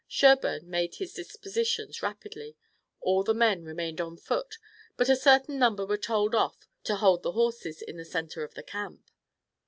[0.07, 2.57] Sherburne made his dispositions rapidly.
[3.01, 4.57] All the men remained on foot,
[4.97, 8.55] but a certain number were told off to hold the horses in the center of
[8.55, 9.11] the camp.